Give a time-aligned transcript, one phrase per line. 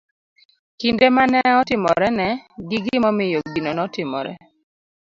[0.79, 2.27] kinde ma ne otimorene,
[2.69, 4.33] gi gimomiyo gino notimore.